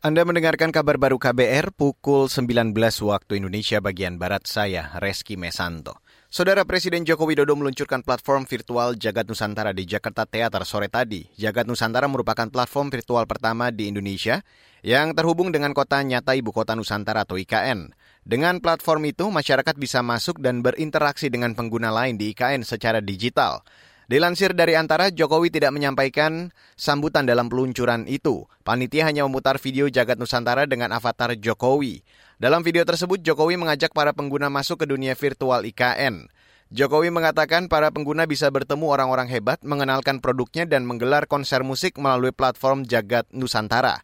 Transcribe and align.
Anda 0.00 0.24
mendengarkan 0.24 0.72
kabar 0.72 0.96
baru 0.96 1.20
KBR 1.20 1.76
pukul 1.76 2.32
19 2.32 2.72
waktu 3.04 3.36
Indonesia 3.36 3.84
bagian 3.84 4.16
Barat 4.16 4.48
saya, 4.48 4.96
Reski 4.96 5.36
Mesanto. 5.36 6.00
Saudara 6.32 6.64
Presiden 6.64 7.04
Joko 7.04 7.28
Widodo 7.28 7.52
meluncurkan 7.52 8.00
platform 8.00 8.48
virtual 8.48 8.96
Jagat 8.96 9.28
Nusantara 9.28 9.76
di 9.76 9.84
Jakarta 9.84 10.24
Teater 10.24 10.64
sore 10.64 10.88
tadi. 10.88 11.28
Jagat 11.36 11.68
Nusantara 11.68 12.08
merupakan 12.08 12.48
platform 12.48 12.88
virtual 12.88 13.28
pertama 13.28 13.68
di 13.68 13.92
Indonesia 13.92 14.40
yang 14.80 15.12
terhubung 15.12 15.52
dengan 15.52 15.76
kota 15.76 16.00
nyata 16.00 16.32
Ibu 16.32 16.48
Kota 16.48 16.72
Nusantara 16.72 17.28
atau 17.28 17.36
IKN. 17.36 17.92
Dengan 18.24 18.56
platform 18.64 19.04
itu, 19.04 19.28
masyarakat 19.28 19.76
bisa 19.76 20.00
masuk 20.00 20.40
dan 20.40 20.64
berinteraksi 20.64 21.28
dengan 21.28 21.52
pengguna 21.52 21.92
lain 21.92 22.16
di 22.16 22.32
IKN 22.32 22.64
secara 22.64 23.04
digital. 23.04 23.60
Dilansir 24.10 24.58
dari 24.58 24.74
antara, 24.74 25.14
Jokowi 25.14 25.54
tidak 25.54 25.70
menyampaikan 25.70 26.50
sambutan 26.74 27.30
dalam 27.30 27.46
peluncuran 27.46 28.10
itu. 28.10 28.42
Panitia 28.66 29.06
hanya 29.06 29.22
memutar 29.22 29.62
video 29.62 29.86
Jagat 29.86 30.18
Nusantara 30.18 30.66
dengan 30.66 30.90
avatar 30.90 31.38
Jokowi. 31.38 32.02
Dalam 32.34 32.66
video 32.66 32.82
tersebut, 32.82 33.22
Jokowi 33.22 33.54
mengajak 33.54 33.94
para 33.94 34.10
pengguna 34.10 34.50
masuk 34.50 34.82
ke 34.82 34.90
dunia 34.90 35.14
virtual 35.14 35.62
IKN. 35.62 36.26
Jokowi 36.74 37.14
mengatakan 37.14 37.70
para 37.70 37.94
pengguna 37.94 38.26
bisa 38.26 38.50
bertemu 38.50 38.90
orang-orang 38.90 39.30
hebat, 39.30 39.62
mengenalkan 39.62 40.18
produknya, 40.18 40.66
dan 40.66 40.90
menggelar 40.90 41.30
konser 41.30 41.62
musik 41.62 41.94
melalui 41.94 42.34
platform 42.34 42.82
Jagat 42.82 43.30
Nusantara. 43.30 44.02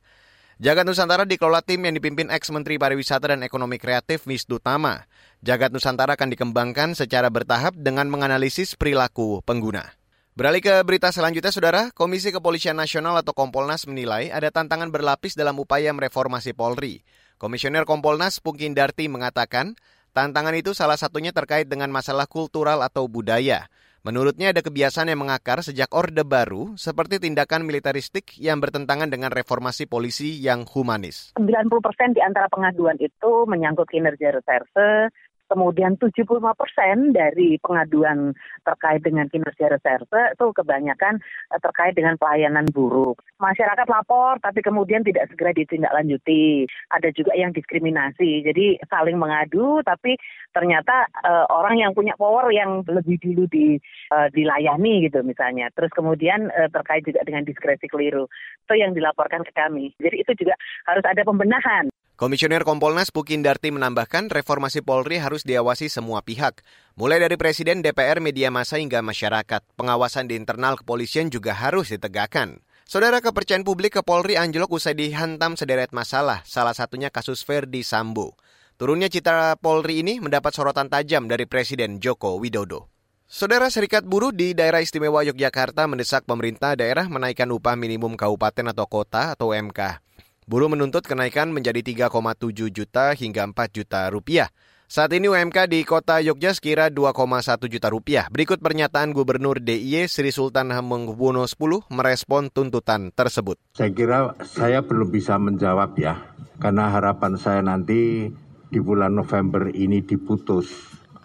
Jagat 0.57 0.89
Nusantara 0.89 1.29
dikelola 1.29 1.61
tim 1.61 1.85
yang 1.85 1.93
dipimpin 1.93 2.33
ex-Menteri 2.33 2.81
Pariwisata 2.81 3.29
dan 3.29 3.45
Ekonomi 3.45 3.77
Kreatif 3.77 4.25
Wisnu 4.25 4.57
Tama. 4.57 5.05
Jagat 5.45 5.69
Nusantara 5.69 6.17
akan 6.17 6.33
dikembangkan 6.33 6.97
secara 6.97 7.29
bertahap 7.29 7.77
dengan 7.77 8.09
menganalisis 8.09 8.73
perilaku 8.73 9.45
pengguna. 9.45 9.93
Beralih 10.33 10.65
ke 10.65 10.81
berita 10.81 11.13
selanjutnya, 11.13 11.53
Saudara. 11.53 11.93
Komisi 11.93 12.33
Kepolisian 12.33 12.73
Nasional 12.73 13.21
atau 13.21 13.37
Kompolnas 13.37 13.85
menilai 13.85 14.33
ada 14.33 14.49
tantangan 14.49 14.89
berlapis 14.89 15.37
dalam 15.37 15.61
upaya 15.61 15.93
mereformasi 15.93 16.57
Polri. 16.57 17.05
Komisioner 17.37 17.85
Kompolnas 17.85 18.41
Pungkin 18.41 18.73
Darti 18.73 19.13
mengatakan, 19.13 19.77
tantangan 20.17 20.57
itu 20.57 20.73
salah 20.73 20.97
satunya 20.97 21.37
terkait 21.37 21.69
dengan 21.69 21.93
masalah 21.93 22.25
kultural 22.25 22.81
atau 22.81 23.05
budaya. 23.13 23.69
Menurutnya 24.07 24.55
ada 24.55 24.63
kebiasaan 24.63 25.11
yang 25.11 25.27
mengakar 25.27 25.67
sejak 25.67 25.91
Orde 25.91 26.23
Baru, 26.23 26.79
seperti 26.79 27.19
tindakan 27.19 27.67
militeristik 27.67 28.39
yang 28.39 28.63
bertentangan 28.63 29.11
dengan 29.11 29.35
reformasi 29.35 29.91
polisi 29.91 30.39
yang 30.39 30.63
humanis. 30.63 31.35
90 31.35 31.67
persen 31.83 32.15
di 32.15 32.23
antara 32.23 32.47
pengaduan 32.47 32.95
itu 33.03 33.51
menyangkut 33.51 33.91
kinerja 33.91 34.31
reserse, 34.31 35.11
Kemudian 35.47 35.95
75 35.99 36.27
persen 36.59 37.15
dari 37.15 37.59
pengaduan 37.63 38.35
terkait 38.67 39.01
dengan 39.07 39.31
kinerja 39.31 39.71
reserse 39.71 40.35
itu 40.35 40.47
kebanyakan 40.51 41.23
eh, 41.55 41.61
terkait 41.63 41.95
dengan 41.95 42.19
pelayanan 42.19 42.67
buruk. 42.75 43.23
Masyarakat 43.39 43.87
lapor 43.87 44.43
tapi 44.43 44.61
kemudian 44.61 45.07
tidak 45.07 45.31
segera 45.31 45.55
ditindaklanjuti. 45.55 46.67
Ada 46.91 47.15
juga 47.15 47.33
yang 47.39 47.55
diskriminasi. 47.55 48.43
Jadi 48.43 48.83
saling 48.91 49.17
mengadu 49.17 49.81
tapi 49.87 50.19
ternyata 50.57 51.05
uh, 51.21 51.45
orang 51.53 51.77
yang 51.77 51.93
punya 51.93 52.17
power 52.17 52.49
yang 52.49 52.81
lebih 52.89 53.21
dulu 53.21 53.45
di, 53.53 53.77
uh, 54.09 54.33
dilayani 54.33 55.05
gitu 55.05 55.21
misalnya. 55.21 55.69
Terus 55.77 55.93
kemudian 55.93 56.49
uh, 56.49 56.73
terkait 56.73 57.05
juga 57.05 57.21
dengan 57.29 57.45
diskresi 57.45 57.87
keliru. 57.87 58.25
Itu 58.65 58.75
yang 58.75 58.97
dilaporkan 58.97 59.45
ke 59.45 59.53
kami. 59.53 59.93
Jadi 60.01 60.17
itu 60.25 60.33
juga 60.41 60.57
harus 60.89 61.05
ada 61.05 61.23
pembenahan. 61.23 61.93
Komisioner 62.17 62.65
Kompolnas 62.65 63.13
Pukin 63.13 63.45
Darti 63.45 63.69
menambahkan 63.69 64.33
reformasi 64.33 64.81
Polri 64.81 65.21
harus 65.21 65.45
diawasi 65.45 65.93
semua 65.93 66.25
pihak, 66.25 66.65
mulai 66.97 67.21
dari 67.21 67.37
Presiden, 67.37 67.85
DPR, 67.85 68.25
media 68.25 68.49
massa 68.49 68.81
hingga 68.81 69.05
masyarakat. 69.05 69.61
Pengawasan 69.77 70.25
di 70.25 70.33
internal 70.33 70.81
kepolisian 70.81 71.29
juga 71.29 71.53
harus 71.53 71.93
ditegakkan. 71.93 72.65
Saudara 72.89 73.21
kepercayaan 73.21 73.69
publik 73.69 74.01
ke 74.01 74.03
Polri 74.03 74.41
anjlok 74.41 74.73
usai 74.73 74.97
dihantam 74.97 75.61
sederet 75.61 75.93
masalah, 75.93 76.41
salah 76.49 76.73
satunya 76.73 77.13
kasus 77.13 77.45
Verdi 77.45 77.85
Sambo. 77.85 78.33
Turunnya 78.81 79.13
citra 79.13 79.61
Polri 79.61 80.01
ini 80.01 80.17
mendapat 80.17 80.57
sorotan 80.57 80.89
tajam 80.89 81.29
dari 81.29 81.45
Presiden 81.45 82.01
Joko 82.01 82.41
Widodo. 82.41 82.89
Saudara 83.29 83.69
Serikat 83.69 84.09
Buruh 84.09 84.33
di 84.33 84.57
Daerah 84.57 84.81
Istimewa 84.81 85.21
Yogyakarta 85.21 85.85
mendesak 85.85 86.25
pemerintah 86.25 86.81
daerah 86.81 87.13
menaikkan 87.13 87.53
upah 87.53 87.77
minimum 87.77 88.17
kabupaten 88.17 88.73
atau 88.73 88.89
kota 88.89 89.37
atau 89.37 89.53
MK. 89.53 90.01
Buruh 90.47 90.71
menuntut 90.71 91.03
kenaikan 91.03 91.51
menjadi 91.51 91.83
3,7 92.07 92.71
juta 92.71 93.11
hingga 93.19 93.51
4 93.51 93.67
juta 93.67 94.07
rupiah. 94.15 94.47
Saat 94.87 95.11
ini 95.19 95.27
UMK 95.27 95.67
di 95.67 95.83
kota 95.83 96.23
Yogyakarta 96.23 96.63
sekira 96.63 96.87
2,1 96.87 97.67
juta 97.67 97.91
rupiah. 97.91 98.31
Berikut 98.31 98.63
pernyataan 98.63 99.11
Gubernur 99.11 99.59
DIY 99.59 100.07
Sri 100.07 100.31
Sultan 100.31 100.71
Hamengkubuwono 100.71 101.43
X 101.51 101.59
merespon 101.91 102.55
tuntutan 102.55 103.11
tersebut. 103.11 103.59
Saya 103.75 103.91
kira 103.91 104.39
saya 104.47 104.87
belum 104.87 105.11
bisa 105.11 105.35
menjawab 105.35 105.99
ya, 105.99 106.15
karena 106.63 106.95
harapan 106.95 107.35
saya 107.35 107.67
nanti 107.67 108.31
di 108.71 108.79
bulan 108.79 109.19
November 109.19 109.67
ini 109.75 109.99
diputus. 109.99 110.71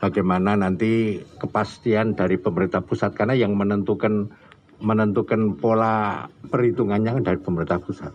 Bagaimana 0.01 0.57
nanti 0.57 1.21
kepastian 1.37 2.17
dari 2.17 2.41
pemerintah 2.41 2.81
pusat 2.81 3.13
karena 3.13 3.37
yang 3.37 3.53
menentukan 3.53 4.33
menentukan 4.81 5.61
pola 5.61 6.25
perhitungannya 6.49 7.21
dari 7.21 7.37
pemerintah 7.37 7.77
pusat. 7.77 8.09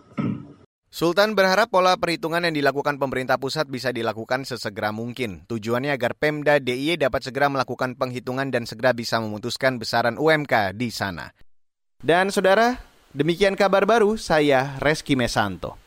Sultan 0.87 1.35
berharap 1.35 1.69
pola 1.69 1.99
perhitungan 1.99 2.47
yang 2.47 2.55
dilakukan 2.55 2.97
pemerintah 2.97 3.37
pusat 3.37 3.67
bisa 3.67 3.91
dilakukan 3.91 4.47
sesegera 4.47 4.95
mungkin. 4.95 5.43
Tujuannya 5.51 5.93
agar 5.93 6.15
Pemda 6.15 6.63
DIY 6.63 7.03
dapat 7.03 7.27
segera 7.27 7.51
melakukan 7.51 7.99
penghitungan 7.99 8.55
dan 8.55 8.65
segera 8.71 8.95
bisa 8.95 9.19
memutuskan 9.19 9.83
besaran 9.83 10.15
UMK 10.17 10.79
di 10.79 10.95
sana. 10.95 11.35
Dan 11.99 12.31
saudara, 12.31 12.79
demikian 13.17 13.59
kabar 13.59 13.83
baru 13.83 14.15
saya 14.15 14.79
Reski 14.79 15.19
Mesanto. 15.19 15.86